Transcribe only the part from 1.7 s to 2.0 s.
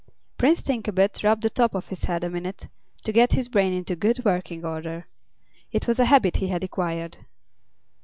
of